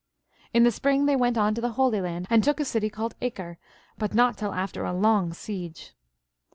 [0.51, 3.13] In the spring they went on to the Holy Land and took a city called
[3.21, 3.59] Acre,
[3.99, 5.93] but not till after a long siege.